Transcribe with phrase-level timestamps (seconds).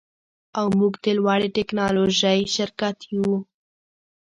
[0.57, 3.29] او موږ د لوړې ټیکنالوژۍ شرکت یو